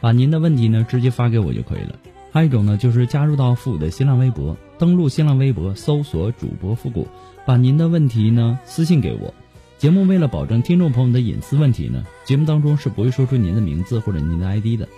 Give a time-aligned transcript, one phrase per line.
[0.00, 1.96] 把您的问题呢直接发给我就可以了。
[2.32, 7.08] 还有一种呢，就是加入到复古的新浪微博，登录新浪微博搜索主播复古，
[7.44, 9.34] 把您的问题呢私信给我。
[9.78, 14.88] 节目为了保证听众朋友的隐私问题呢，节目当中是不会说出您的名字或者您的 ID 的。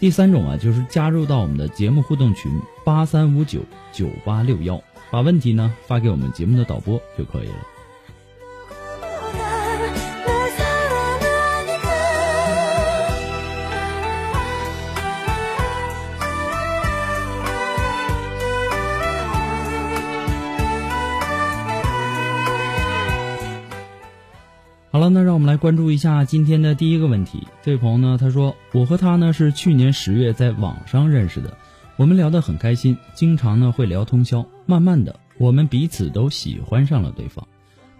[0.00, 2.50] 第三种啊，就是加入到我们的节目互动群
[2.84, 3.60] 八三五九
[3.92, 7.73] 九八六幺，把问题呢发给我们节目的导播就可以了。
[24.94, 27.48] 好了，那让我们来关注一下今天的第一个问题。
[27.64, 31.58] 这位朋友呢，他说：“我和他呢是去年十月在网上认识的，
[31.96, 34.46] 我们聊得很开心，经常呢会聊通宵。
[34.66, 37.44] 慢慢的，我们彼此都喜欢上了对方，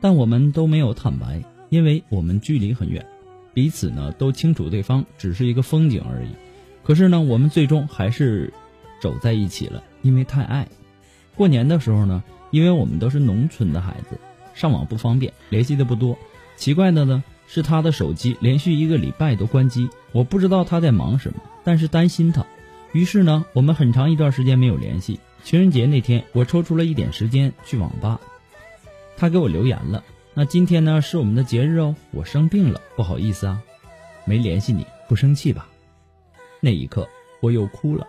[0.00, 3.04] 但我们都没有坦白，因为我们距离很远，
[3.52, 6.28] 彼此呢都清楚对方只是一个风景而已。
[6.84, 8.52] 可是呢，我们最终还是
[9.02, 10.68] 走在一起了，因为太爱。
[11.34, 12.22] 过年的时候呢，
[12.52, 14.16] 因为我们都是农村的孩子，
[14.54, 16.16] 上网不方便，联系的不多。”
[16.56, 22.44] 奇怪的呢是他的手机连续一个礼拜都关机，我不知道他在忙什么，但是担心他，
[22.92, 25.20] 于是呢我们很长一段时间没有联系。
[25.42, 28.18] 情人节那天我抽出了一点时间去网吧，
[29.16, 30.02] 他给我留言了。
[30.32, 33.60] 那今天呢是我们的节日哦，我生病了，不好意思啊，
[34.24, 35.68] 没联系你，不生气吧？
[36.60, 37.06] 那一刻
[37.40, 38.06] 我又哭了。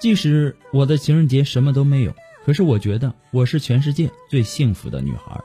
[0.00, 2.12] 即使我的情人节什么都没有，
[2.44, 5.40] 可是我觉得我是全世界最幸福的女孩。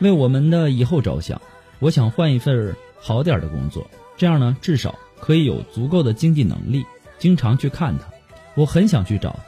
[0.00, 1.40] 为我们的以后着想，
[1.78, 6.84] 我想换一份好点的工作，这样呢，至少可以有足够的经济能力，
[7.18, 8.04] 经常去看他。
[8.54, 9.38] 我很想去找他，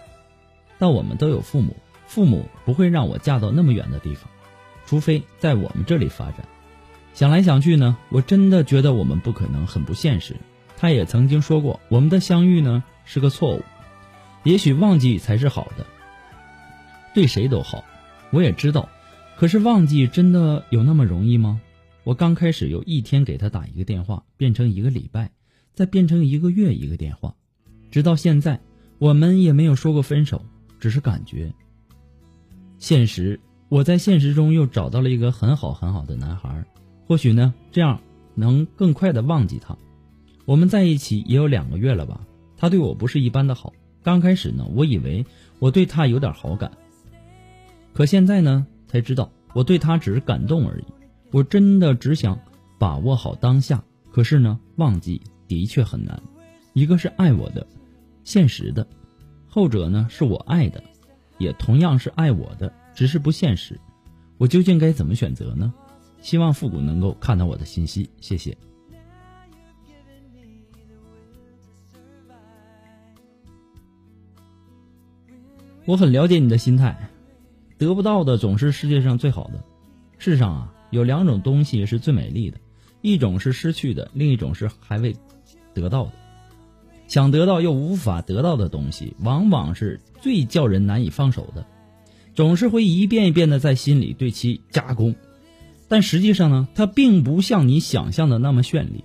[0.79, 1.77] 但我们都有父母，
[2.07, 4.31] 父母不会让我嫁到那么远的地方，
[4.87, 6.47] 除非在我们这里发展。
[7.15, 10.37] 想来想去呢，我真的觉得我们不可能，很不现实。
[10.77, 13.63] 他也曾经说过，我们的相遇呢是个错误，
[14.45, 15.87] 也许忘记才是好的，
[17.15, 17.85] 对谁都好。
[18.31, 18.89] 我也知道。
[19.43, 21.61] 可是忘记真的有那么容易吗？
[22.05, 25.33] 我刚开始有一天给他打一个电话，变成一个礼拜，
[25.75, 27.35] 再变成一个月一个电话，
[27.91, 28.61] 直到现在，
[29.01, 30.45] 我们也没有说过分手，
[30.79, 31.53] 只是感觉。
[32.79, 36.65] 现实，我在现实中又找到了一个很好很好的男孩，
[37.09, 38.01] 或许呢，这样
[38.37, 39.77] 能更快的忘记他。
[40.45, 42.21] 我们在一起也有两个月了吧？
[42.57, 43.73] 他对我不是一般的好。
[44.05, 45.27] 刚开始呢，我以为
[45.59, 46.71] 我对他有点好感，
[47.93, 48.69] 可现在呢？
[48.93, 50.85] 才知道我对他只是感动而已，
[51.31, 52.39] 我真的只想
[52.79, 53.83] 把握好当下。
[54.11, 55.19] 可是呢，忘记
[55.49, 56.23] 的确很难。
[56.75, 57.67] 一个是爱我的，
[58.23, 58.87] 现实的；
[59.49, 60.85] 后者呢是我爱的，
[61.39, 63.81] 也同样是爱我的，只是不现实。
[64.37, 65.73] 我究竟该怎么选择呢？
[66.21, 68.55] 希望复古能够看到我的信息，谢谢。
[75.87, 77.09] 我很了解你的心态。
[77.83, 79.65] 得不到的总是世界上最好的。
[80.17, 82.59] 世上啊，有两种东西是最美丽的，
[83.01, 85.17] 一种是失去的，另一种是还未
[85.75, 86.13] 得到的。
[87.09, 91.67] 想得到又无法得到的东西，往往是最叫人难以放手的，
[92.37, 95.17] 总是会一遍一遍的在心里对其加工。
[95.89, 99.03] 但实际上呢，它并不像你想象的那么绚丽，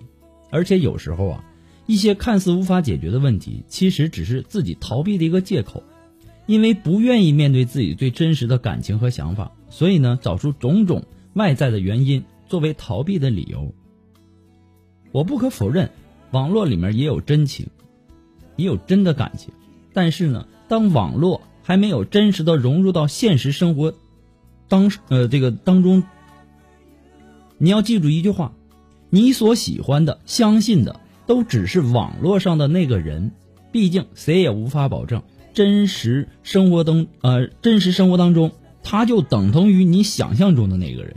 [0.51, 1.43] 而且有时候啊，
[1.87, 5.81] 一些看似无法解决的问题，其实只是自己逃避的一个借口，
[6.47, 11.03] 因为不愿意面对自己最真实的感情和想法，所以呢，找出种种
[11.33, 13.75] 外在的原因作为逃避的理由。
[15.11, 15.91] 我不可否认，
[16.31, 17.67] 网络里面也有真情，
[18.55, 19.53] 也有真的感情，
[19.93, 23.93] 但是呢，当网络还没有真实的融入到现实生活
[24.69, 26.03] 当呃这个当中，
[27.57, 28.53] 你要记住一句话：
[29.09, 33.31] 你所喜欢的、相信的，都只是网络上的那个人。
[33.69, 35.21] 毕竟谁也无法保证
[35.57, 38.51] 真实生活当呃真实生活当中，
[38.83, 41.15] 他就等同于你想象中的那个人。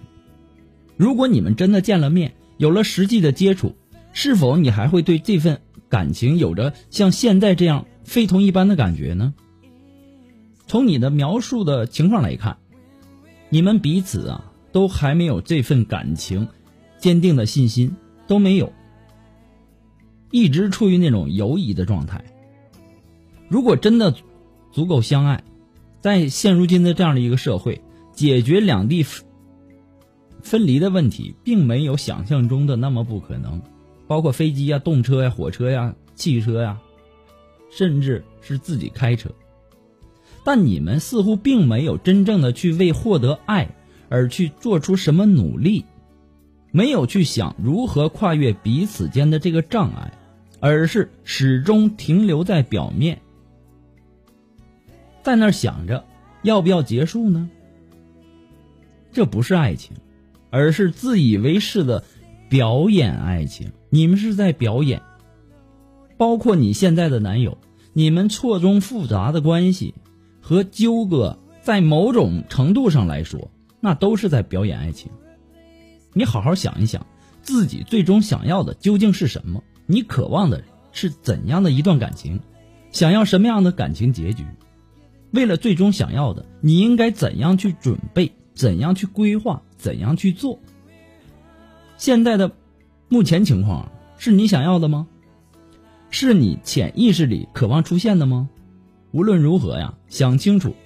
[0.96, 3.76] 如果你们真的见了面，有了实际的接触。
[4.14, 5.60] 是否你还会对这份
[5.90, 9.34] 感情有着像现在这样非同一般的感觉呢？
[10.66, 12.56] 从你的描述的情况来看，
[13.50, 16.48] 你们彼此啊都还没有这份感情
[16.96, 17.94] 坚定的信心
[18.26, 18.72] 都没有，
[20.30, 22.24] 一直处于那种犹疑的状态。
[23.48, 24.14] 如果真的
[24.72, 25.42] 足够相爱，
[26.00, 27.80] 在现如今的这样的一个社会，
[28.12, 29.04] 解决两地
[30.42, 33.60] 分离的问题，并没有想象中的那么不可能。
[34.06, 36.80] 包括飞机呀、动车呀、火车呀、汽车呀，
[37.70, 39.30] 甚至是自己开车，
[40.44, 43.68] 但你们似乎并没有真正的去为获得爱
[44.08, 45.84] 而去做出什么努力，
[46.72, 50.12] 没有去想如何跨越彼此间的这个障碍，
[50.58, 53.20] 而是始终停留在表面，
[55.22, 56.04] 在那儿想着
[56.42, 57.50] 要不要结束呢？
[59.12, 59.96] 这不是爱情，
[60.50, 62.04] 而是自以为是的
[62.48, 63.72] 表演爱情。
[63.90, 65.02] 你们是在表演，
[66.16, 67.58] 包括你现在的男友，
[67.92, 69.94] 你们错综复杂的关系
[70.40, 73.50] 和纠葛，在某种程度上来说，
[73.80, 75.10] 那都是在表演爱情。
[76.12, 77.04] 你好好想一想，
[77.42, 79.62] 自己最终想要的究竟是什么？
[79.86, 80.62] 你渴望的
[80.92, 82.40] 是怎样的一段感情？
[82.92, 84.44] 想要什么样的感情结局？
[85.32, 88.32] 为了最终想要的，你应该怎样去准备？
[88.54, 89.62] 怎样去规划？
[89.76, 90.58] 怎样去做？
[91.96, 92.52] 现在的。
[93.12, 95.08] 目前情况是你想要的吗？
[96.10, 98.48] 是你潜意识里渴望出现的吗？
[99.10, 100.76] 无论如何呀，想清楚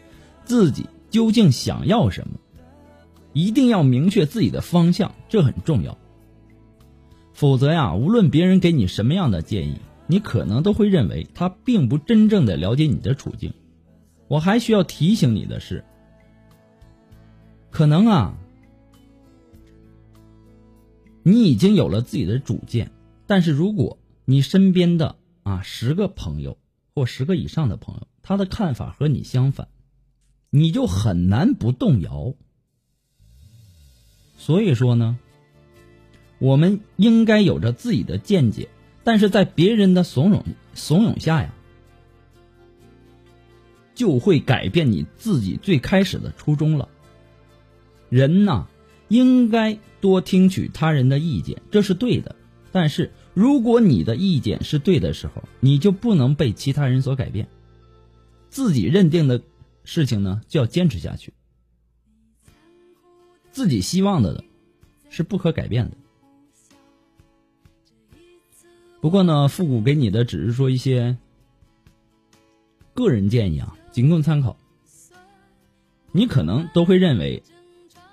[0.47, 2.39] 自己究竟想要什么，
[3.35, 5.99] 一定要明确自己的方向，这很重要。
[7.35, 9.77] 否则呀，无论别人给你什么样的建议，
[10.07, 13.53] 你可能都会认为他并不真正的了解你的处境。
[14.35, 15.85] 我还需要提醒你的是，
[17.71, 18.37] 可能啊。
[21.23, 22.91] 你已经有了自己的主见，
[23.29, 25.15] 但是如果你身边的
[25.45, 26.59] 啊十个朋友
[26.97, 29.69] 或十个以上的朋友，他的看法和你相反，
[30.51, 32.35] 你就很难不动摇。
[34.37, 35.17] 所以说呢，
[36.41, 38.69] 我们应该有着自己的见解，
[39.05, 40.43] 但是在别人的怂恿
[40.75, 41.55] 怂恿下呀，
[43.95, 46.89] 就会改变你自己最开始的初衷了。
[48.09, 48.67] 人呐。
[49.09, 52.35] 应该多听取他人的意见，这是对的。
[52.73, 57.47] 但是，如果你的意见是对的时候，你就不能被其他人所改变。
[58.49, 59.43] 自己认定的
[59.85, 61.35] 事情呢，就要坚持下去。
[63.53, 64.43] 自己希望的，
[65.11, 65.97] 是不可改变的。
[69.03, 71.19] 不过呢，复古给你的只是说一些
[72.95, 74.59] 个人建议啊，仅供参考。
[76.13, 77.43] 你可能都会认为。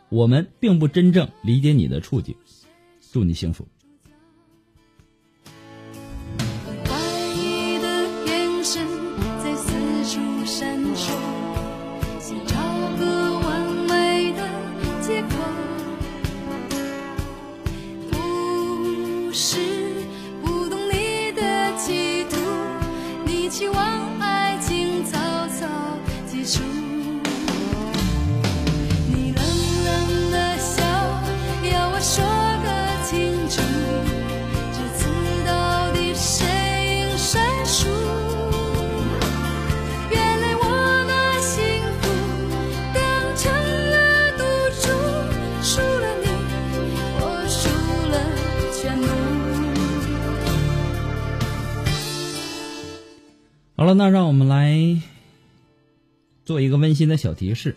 [0.10, 2.36] 我们并不真正理解你的处境，
[3.14, 3.66] 祝你幸福。
[53.94, 55.02] 那让我们来
[56.46, 57.76] 做一个温馨的小提示：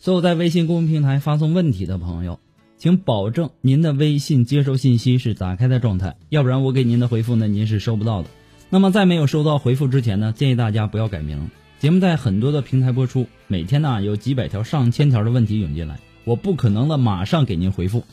[0.00, 2.40] 所有在微信公众平台发送问题的朋友，
[2.78, 8.28] 请保证您的微信接收信息是打开的状态，要不然我给您的回复呢，您是收不到的。
[8.70, 11.50] 那么在没有收到回复之前呢，建议大家不要改名。
[11.78, 18.04] 节目在很多的平台播出，每天呢有几百条、上千条的问题涌进来，我不可能的马上给您回复。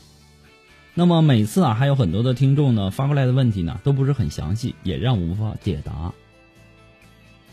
[0.94, 6.12] 那么每次啊，还有很多的听众呢发过来的问题呢，都不是很详细，也让我无法解答。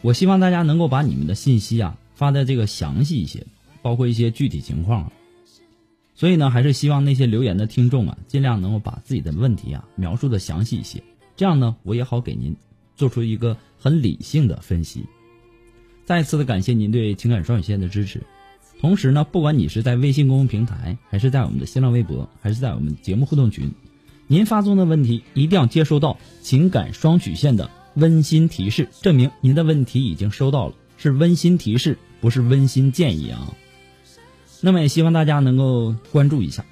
[0.01, 3.45] 我希望大家能够把你们的信息啊发的这个详细一些，
[3.81, 5.11] 包括一些具体情况。
[6.15, 11.03] 所以呢，还是希望那些留言的听众啊，尽量能够把自己的问题啊描述的详细一些，
[11.35, 12.55] 这样呢，我也好给您
[12.95, 15.05] 做出一个很理性的分析。
[16.05, 18.23] 再次的感谢您对情感双语线的支持。
[18.79, 23.71] 同时呢，不管你是在微信公众平台，还是在我们的新浪微博，还是在我们节目互动群，
[24.27, 33.53] 您发送的问题一定要接收到情感双曲线的温馨提示，证明您的问题已经收到了，是温馨提示，不是温馨建议啊。
[34.61, 36.63] 那么也希望大家能够关注一下。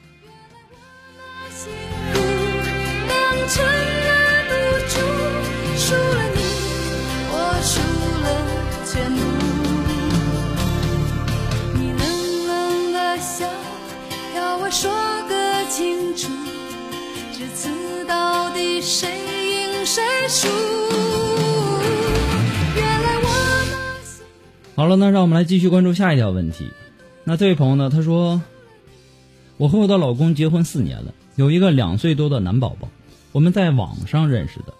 [24.75, 26.69] 好了，那让我们来继续关注下一条问题。
[27.23, 27.89] 那这位朋友呢？
[27.89, 28.41] 他说
[29.55, 32.89] ：“我和我的老公结婚四年了，有一个两岁多的男宝宝。
[33.31, 34.73] 我们在网上认识的，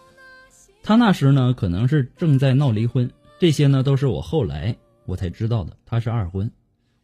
[0.84, 3.10] 他那时呢可能是正在闹离婚。
[3.40, 4.75] 这些呢都是我后来
[5.06, 5.78] 我才知道的。
[5.86, 6.52] 他是二婚，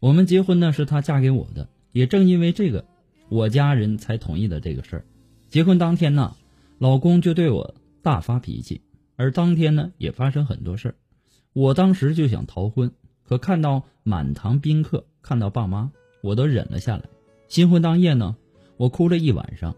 [0.01, 1.69] 我们结婚呢是他嫁给我的。
[1.93, 2.83] 也正因为这个，
[3.29, 5.05] 我家人才同意的这个事儿。
[5.48, 6.36] 结婚当天呢，
[6.77, 8.81] 老公就对我大发脾气，
[9.15, 10.95] 而当天呢也发生很多事儿。”
[11.53, 12.91] 我当时就想逃婚，
[13.27, 15.91] 可看到满堂宾客，看到爸妈，
[16.22, 17.03] 我都忍了下来。
[17.50, 18.38] 新婚当夜呢，
[18.77, 19.75] 我哭了一晚上，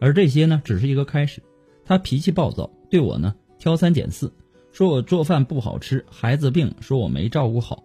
[0.00, 1.42] 而这些呢，只是一个开始。
[1.86, 4.32] 他脾气暴躁，对我呢挑三拣四，
[4.70, 7.82] 说我做饭不好吃，孩子病，说我没照顾好，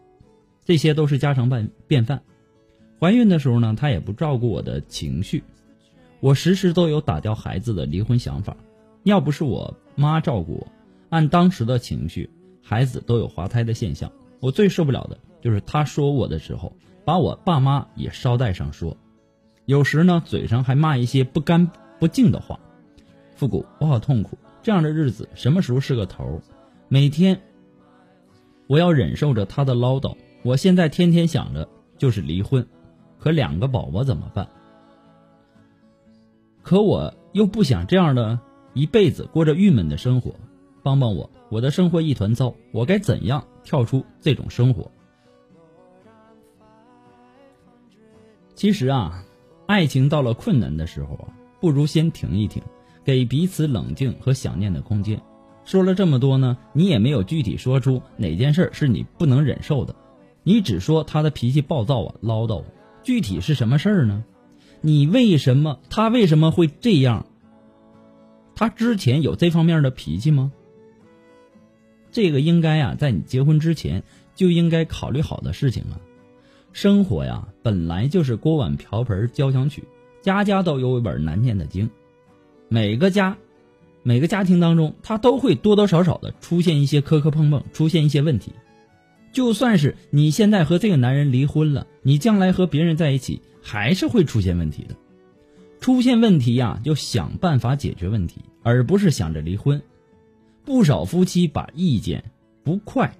[0.65, 2.22] 这些都是家常便便饭。
[3.00, 5.46] 怀孕的时候呢，他也不照顾我的情绪，
[6.19, 8.58] 我时时都有打掉孩子的离婚想法。
[9.03, 10.67] 要不是我妈照顾我，
[11.08, 12.29] 按当时的情绪。
[12.69, 16.71] 孩子都有滑胎的现象，我最受不了的就是他说我的时候，
[17.03, 18.95] 把我爸妈也捎带上说，
[19.65, 22.59] 有时呢嘴上还骂一些不干不净的话。
[23.33, 26.43] 复古，我好痛苦，这样的日子什么时候是个头？
[26.89, 27.41] 每天
[28.67, 32.67] 我要忍受着他的唠叨，我现在天天想着就是离婚，
[33.17, 34.47] 可两个宝宝怎么办？
[36.61, 38.39] 可我又不想这样的
[38.75, 40.35] 一辈子过着郁闷的生活。
[40.83, 44.91] 帮帮我，我的生活一团糟，我该怎样跳出这种生活？
[48.53, 49.24] 其实啊，
[49.65, 52.62] 爱情到了困难的时候啊，不如先停一停，
[53.03, 55.20] 给彼此冷静和想念的空间。
[55.65, 59.96] 说了这么多呢，你也没有具体说出哪件事是你不能忍受的，
[60.44, 62.63] 你只说他的脾气暴躁啊，唠叨。
[63.01, 64.24] 具体是什么事儿呢？
[64.82, 67.25] 你为什么他为什么会这样？
[68.56, 70.51] 他之前有这方面的脾气吗？
[72.11, 74.03] 这个应该啊，在你结婚之前
[74.35, 75.99] 就应该考虑好的事情啊。
[76.71, 79.83] 生活呀，本来就是锅碗瓢盆交响曲，
[80.21, 81.89] 家家都有一本难念的经。
[82.67, 83.37] 每个家，
[84.03, 88.53] 每个家庭当中，它都会多多少少的出现一些磕磕碰碰，出现一些问题。
[89.31, 94.95] 就算是你现在和这个男人离婚了，你将来和别人在一起，还是会出现问题的。
[95.79, 99.81] 出现问题呀，就想办法解决问题，而不是想着离婚。
[100.69, 102.23] 不少夫妻把意见
[102.63, 103.11] 不快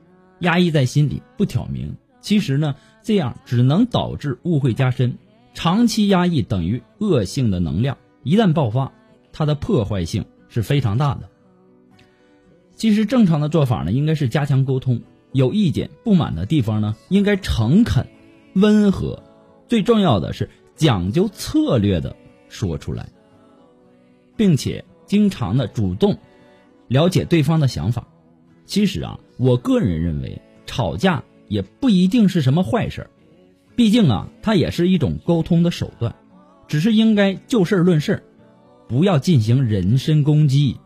[0.42, 5.18] 压抑在心里不挑明，其实呢，这样只能导致误会加深。
[5.56, 8.92] 长期压抑等于恶性的能量，一旦爆发，
[9.34, 11.28] 它的破坏性是非常大的。
[12.76, 15.02] 其实正常的做法呢，应该是加强沟通，
[15.32, 18.06] 有意见不满的地方呢，应该诚恳、
[18.54, 19.24] 温和，
[19.68, 22.16] 最重要的是讲究策略的
[22.48, 23.10] 说出来，
[24.38, 26.16] 并且经常的主动。
[26.90, 28.08] 了解对方的想法，
[28.66, 33.10] 其实啊，我个人认为吵架也不一定是什么坏事
[33.76, 36.16] 毕竟啊，它也是一种沟通的手段，
[36.68, 38.24] 只是应该就事论事
[38.88, 40.78] 不要进行人身攻击。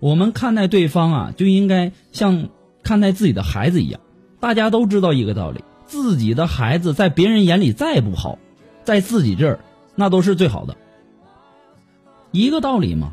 [0.00, 2.48] 我们看待对方啊，就应该像
[2.82, 4.00] 看待自己的孩子一样。
[4.40, 8.38] 大家都知道一个道理：自己的孩子在别人眼里再不好，
[8.82, 9.60] 在自己这儿
[9.94, 10.76] 那都是最好的。
[12.30, 13.12] 一个道理嘛。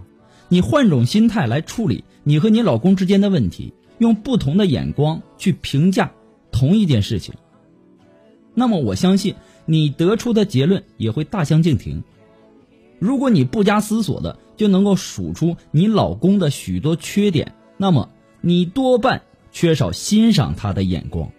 [0.49, 6.11] 你换种心态来处理你和你老公之间的问题，用不同的眼光去评价
[6.51, 7.35] 同一件事情，
[8.53, 12.03] 那么我相信你得出的结论也会大相径庭。
[12.97, 18.09] 如果你不加思索的就能够数出你老公的许多缺点，那么
[18.41, 21.31] 你多半缺少欣赏他的眼光。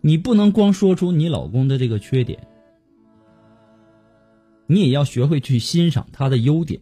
[0.00, 2.48] 你不能光说出你老公的这个缺点，
[4.72, 6.80] 你也要学会去欣赏他的优点。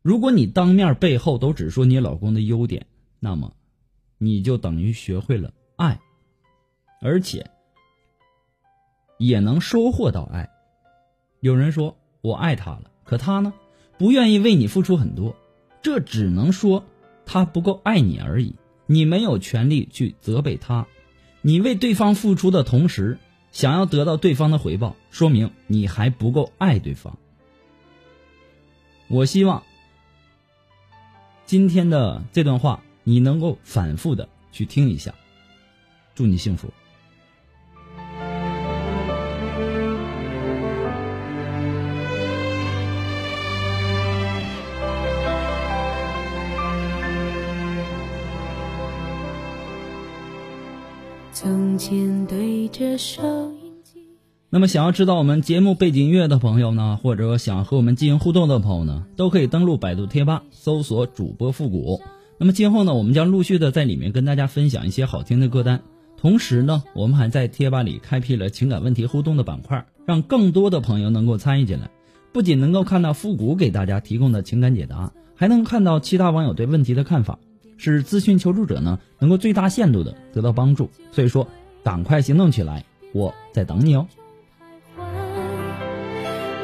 [0.00, 2.86] 如果你当面背后都只说你老公的优点，
[3.20, 3.54] 那么
[4.16, 6.00] 你就等于学会了爱，
[7.02, 7.50] 而且
[9.18, 10.48] 也能收获到爱。
[11.40, 13.52] 有人说我爱他了，可他呢，
[13.98, 15.36] 不愿意为你付出很多，
[15.82, 16.86] 这只能说
[17.26, 18.56] 他不够爱你而已。
[18.86, 20.86] 你没有权利去责备他，
[21.42, 23.18] 你为对方付出的同时，
[23.54, 27.16] 想要得到对方的回报，说明你还不够爱对方。
[29.06, 29.62] 我希望
[31.46, 35.14] 今天的这段话你能够反复的去听一下，
[36.16, 36.68] 祝你幸福。
[51.32, 52.43] 从前对
[54.50, 62.00] 那么，想要知道我们节目背景音乐的朋友呢，或者想和我们进行互动的朋友呢，都可以登录百度贴吧，搜索主播复古。
[62.36, 65.82] 那么今后呢，我们将陆续的在里面跟大家分享一些好听的歌单。
[66.16, 71.90] 同时呢，我们还在贴吧里开辟了情感问题互动的板块，让更多的朋友能够参与进来。
[72.32, 77.38] 不仅能够看到复古给大家提供的情感解答，还能看到其他网友对问题的看法。
[77.76, 81.48] 使咨询求助者呢能够最大限度的得到帮助，所以说
[81.84, 84.06] 赶快行动起来，我在等你哦。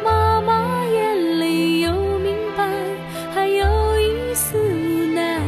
[0.03, 2.67] 妈妈眼里有明白，
[3.35, 3.67] 还有
[4.01, 5.39] 一丝无奈。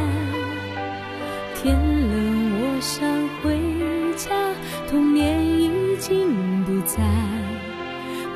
[1.56, 3.58] 天冷我想回
[4.14, 4.54] 家，
[4.90, 7.02] 童年已经不在，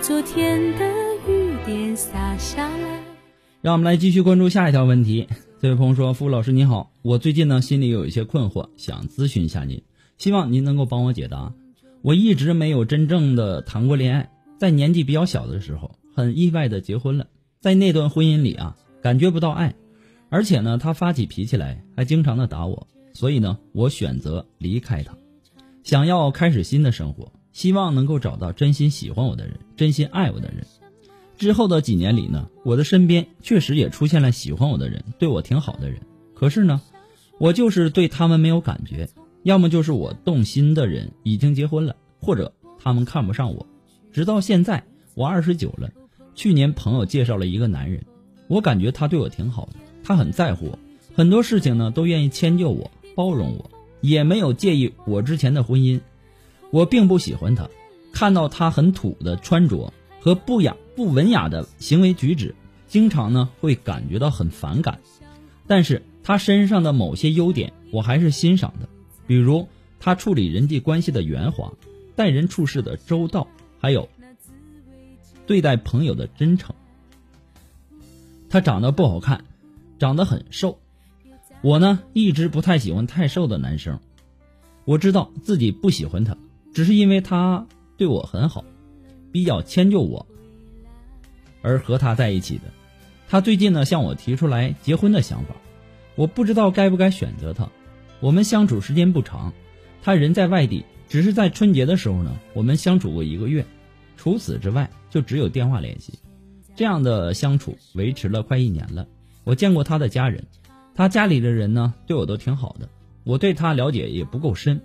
[0.01, 0.91] 昨天的
[1.29, 3.03] 雨点洒下来。
[3.61, 5.29] 让我们来继续关注下一条问题。
[5.61, 9.83] 这位朋友说：“付老师你好，我最近呢心里有一些困惑，想咨询一下您，
[10.19, 11.53] 希望您能够帮我解答。
[12.03, 17.27] 我一直没有真正的谈过恋爱，在年纪比较小的时候，很意外的结婚了。
[17.61, 19.75] 在那段婚姻里啊，感觉不到爱，
[20.29, 25.17] 而且呢，他发起脾气来还经常的打我，所以呢，我选择离开他，
[25.83, 30.65] 想要开始新的生活，希望能够找到真心喜欢我的人，真心爱我的人。”
[31.37, 36.01] 之后的几年里呢，我的身边确实也出现了喜欢我的人，对我挺好的人。
[36.35, 36.81] 可是呢，
[37.39, 39.09] 我就是对他们没有感觉，
[39.47, 43.65] 要么就是我动心的人已经结婚了，或者他们看不上我。
[44.13, 44.83] 直到现在，
[45.15, 45.89] 我二十九了。
[46.35, 48.05] 去年朋友介绍了一个男人，
[48.49, 50.79] 我感觉他对我挺好的，他很在乎我，
[51.15, 56.01] 很多事情呢都愿意迁就我、包容我，也没有介意我之前的婚姻。
[56.73, 57.71] 我并不喜欢他，
[58.13, 59.93] 看到他很土的穿着。
[60.19, 62.57] 和不雅、不文雅的行为举止，
[62.89, 64.99] 经常呢会感觉到很反感。
[65.69, 68.89] 但是他身上的某些优点，我还是欣赏的，
[69.27, 69.67] 比如
[69.99, 71.73] 他处理人际关系的圆滑，
[72.15, 73.47] 待人处事的周到，
[73.79, 74.09] 还有
[75.47, 76.75] 对待朋友的真诚。
[78.49, 79.45] 他长得不好看，
[79.99, 80.79] 长得很瘦。
[81.63, 83.99] 我呢一直不太喜欢太瘦的男生。
[84.85, 86.37] 我知道自己不喜欢他，
[86.73, 88.65] 只是因为他对我很好。
[89.33, 90.25] 比较迁就我，
[91.61, 92.63] 而和他在一起的，
[93.29, 95.57] 他最近呢向我提出来结婚的想法，
[96.15, 97.69] 我不知道该不该选择他。
[98.21, 99.53] 我们相处时间不长，
[100.03, 103.65] 他人在外地，只是在春节的时候呢，我们相处过一个月，
[104.17, 106.19] 除此之外就只有电话联系。
[106.75, 109.07] 这样的相处维持了快一年了。
[109.45, 110.45] 我见过他的家人，
[110.95, 112.89] 他家里的人呢对我都挺好的，
[113.25, 114.81] 我对他了解也不够深，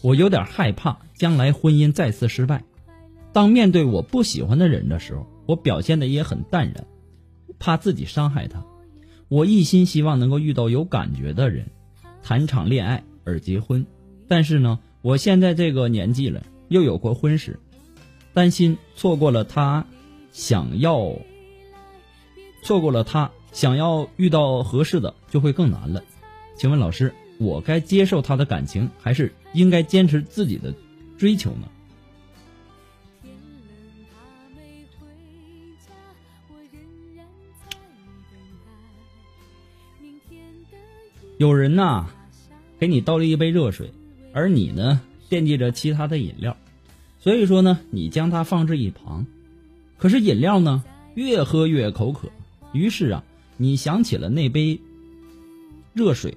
[0.00, 2.64] 我有点害怕将来婚姻再次失败。
[3.32, 6.86] 当面对我不喜欢的人的时候，我表现的也很淡然，
[7.58, 8.64] 怕自己伤害他。
[9.28, 11.70] 我一心希望能够遇到有感觉的人，
[12.22, 13.86] 谈场恋爱而结婚。
[14.26, 17.58] 但是呢，我现在这个年纪了，又有过婚史，
[18.34, 19.86] 担心错过了他，
[20.32, 21.12] 想要
[22.62, 26.02] 错过了他，想要遇到合适的就会更难了。
[26.56, 30.74] 请问老师，我该接受他的感情，还是应该坚持自己的
[31.16, 31.68] 追求呢？
[41.38, 42.06] 有人呐，
[42.80, 43.92] 给你倒了一杯热水，
[44.32, 46.56] 而你呢惦记着其他的饮料，
[47.20, 49.24] 所以说呢，你将它放置一旁。
[49.98, 50.82] 可是饮料呢，
[51.14, 52.28] 越喝越口渴，
[52.72, 53.24] 于是啊，
[53.56, 54.80] 你想起了那杯
[55.92, 56.36] 热水，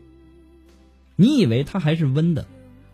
[1.15, 2.45] 你以为它还是温的，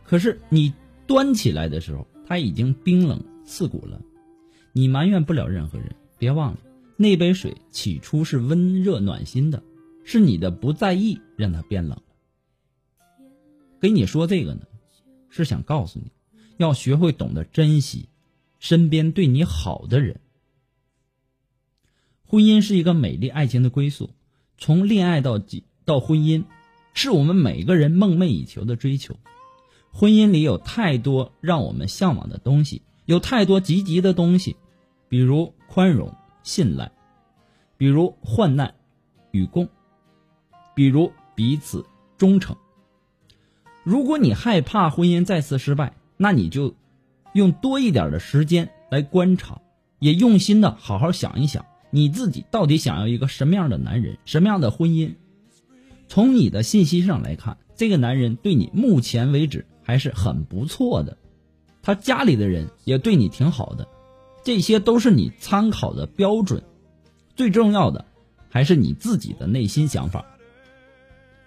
[0.06, 0.72] 可是你
[1.08, 4.00] 端起来的时候，它已经冰冷刺骨了。
[4.72, 6.60] 你埋怨不了任何人，别忘了，
[6.96, 9.62] 那杯水起初是温热暖心的。
[10.10, 12.04] 是你的不在意让他变冷了。
[13.82, 14.62] 给你说这个呢，
[15.30, 16.10] 是想告诉你，
[16.56, 18.08] 要学会懂得珍惜
[18.58, 20.22] 身边对你好的人。
[22.26, 24.12] 婚姻是一个美丽爱情的归宿，
[24.58, 25.41] 从恋爱到
[25.84, 26.46] 到婚姻，
[26.93, 29.17] 是我们每个人梦寐以求的追求。
[29.91, 34.56] 婚姻里有太多让我们向往的东西，有太多积极的东西，
[35.10, 36.93] 比如宽容、信赖，
[37.76, 38.74] 比如患难
[39.32, 39.67] 与共，
[40.78, 41.84] 比如彼此
[42.20, 42.56] 忠诚。
[43.84, 46.76] 如果你害怕婚姻再次失败，那你就
[47.34, 49.60] 用多一点的时间来观察，
[49.98, 51.66] 也用心的好好想一想。
[51.90, 55.16] 你自己到底想要一个什么样的男人，什么样的婚姻？
[56.08, 61.18] 从你的信息上来看，这个男人对你目前为止还是很不错的，
[61.82, 63.88] 他家里的人也对你挺好的，
[64.44, 66.62] 这些都是你参考的标准。
[67.36, 68.06] 最重要的
[68.48, 70.24] 还是你自己的内心想法。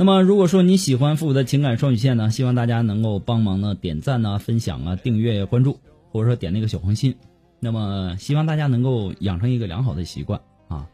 [0.00, 5.78] 那么，如果说你喜欢复古的情感双曲线呢，希望大家能够帮忙呢点赞啊、分享啊、订阅、关注，
[6.10, 7.14] 或者说点那个小红心。
[7.58, 10.88] 那么，希望大家能够养成一个良好的习惯啊。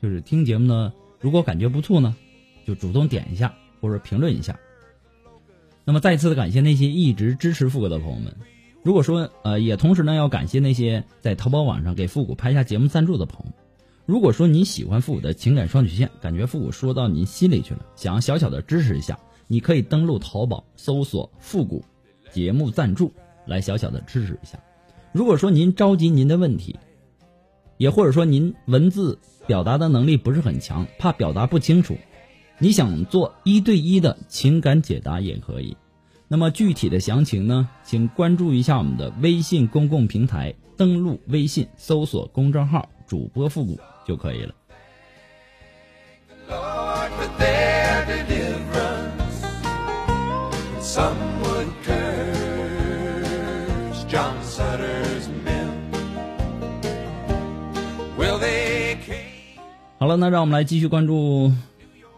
[0.00, 2.14] 就是听节目呢，如果感觉不错呢，
[2.64, 4.56] 就主动点一下或者评论一下。
[5.84, 8.32] 那么再次的感谢那些一直支持复古的朋友们。
[8.84, 13.52] 如果说呃，也同时呢要感谢那些在淘宝网上给复古拍下节目赞助的朋友。
[14.06, 21.84] 如果说你喜欢复古的情感双曲线，感觉复古说到您心里去了，想要小小的支持一下，你可以登录淘宝搜索“复古
[22.32, 23.12] 节目赞助”
[23.46, 24.58] 来小小的支持一下。
[25.12, 26.76] 如果说您着急您的问题，
[27.76, 29.18] 也或者说您文字。
[29.44, 31.96] 表达的能力不是很强，怕表达不清楚，
[32.60, 35.76] 你想做一对一的情感解答也可以。
[36.28, 44.54] 那么具体的详情呢，请关注一下我们的微信公共平台，登录微信搜索公众号“主播复古”就可以了。
[59.98, 61.52] 好了，那让我们来继续关注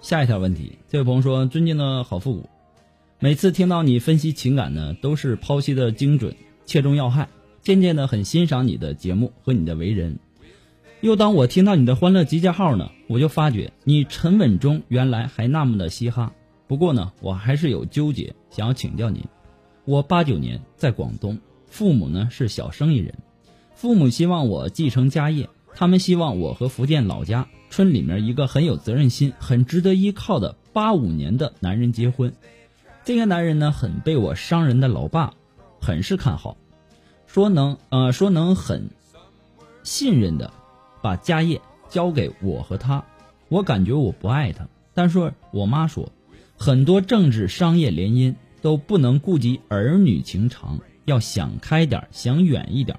[0.00, 0.78] 下一条问题。
[0.88, 2.48] 这位朋友说：“尊敬的好复古，
[3.18, 7.28] 每次听到你分析情感呢，都是剖析的精准，切中要害。
[7.60, 10.18] 渐渐的很欣赏你的节目和你的为人。
[11.04, 16.32] 又当我听到你的欢乐集结号呢，我就发觉你沉稳中原来还那么的嘻哈。
[16.66, 19.22] 不过呢，我还是有纠结，想要请教您。
[19.84, 23.18] 我八九年在广东，父母呢是小生意人，
[23.74, 32.32] 父母希望我继承家业，他们希望我和福建老家。”村里面一个很有责任心、很值得依靠的八五年的男人结婚，
[33.04, 35.34] 这个男人呢很被我商人的老爸
[35.82, 36.56] 很是看好，
[37.26, 38.88] 说能呃说能很
[39.82, 40.50] 信任的
[41.04, 43.04] 把家业交给我和他，
[43.50, 46.10] 我感觉我不爱他，但是我妈说
[46.56, 52.98] 很多政治商业联姻都不能顾及儿女情长，要想开点想远一点。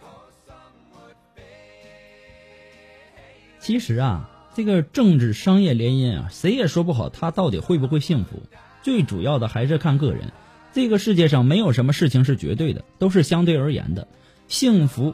[3.59, 4.29] 其实啊。
[4.55, 8.41] 这个政治商业联姻啊，谁也说不好他到底会不会幸福。
[8.81, 10.31] 最主要的还是看个人。
[10.71, 14.07] 这个世界上没有什么事情是绝对的，都是相对而言的。
[14.47, 15.13] 幸福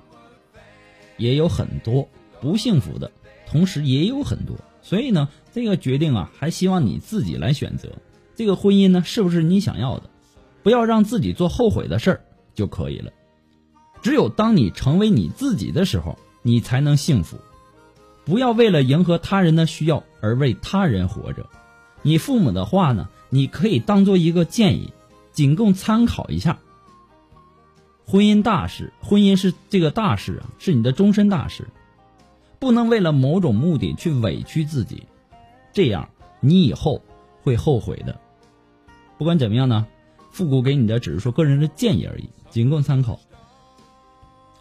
[1.17, 2.07] 也有很多，
[2.41, 3.11] 不幸福的
[3.47, 4.57] 同时也有很多。
[4.81, 7.89] 所以呢，这个决定啊，还希望你自己来选择。
[8.35, 10.09] 这个婚姻呢，是不是你想要的？
[10.63, 12.25] 不要让自己做后悔的事儿
[12.55, 13.11] 就可以了。
[14.01, 17.37] 只有当你成为你自己的时候，你才能幸福。
[18.25, 21.47] 不要为了迎合他人的需要而为他人活着。
[22.01, 24.91] 你父母的话呢，你可以当做一个建议，
[25.31, 26.57] 仅供参考一下。
[28.05, 31.67] 婚姻大事，婚姻是这个大事啊，是你的终身大事，
[32.61, 35.03] 不能为了某种目的去委屈自己，
[35.73, 36.07] 这样
[36.39, 37.01] 你以后
[37.41, 38.17] 会后悔的。
[39.17, 39.87] 不管怎么样呢，
[40.31, 43.19] 复古给你的只是说个人的建议而已，仅供参考。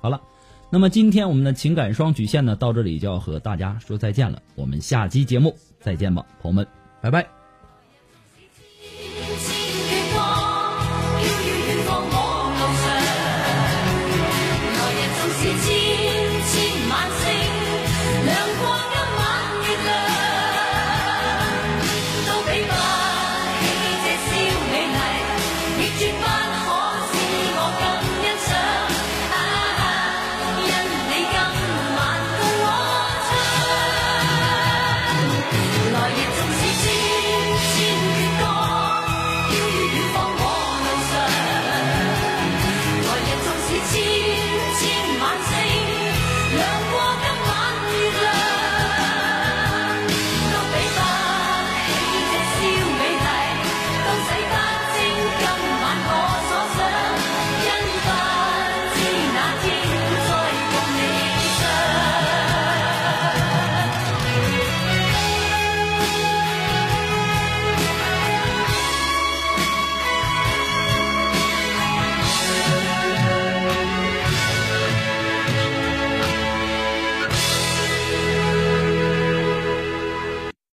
[0.01, 0.21] 好了。
[0.73, 4.41] 那么今天我们的情感双曲线呢，到这里就要和大家说再见了。
[4.55, 6.67] 我们下期节目再见吧，朋友们，
[7.03, 7.40] 拜拜。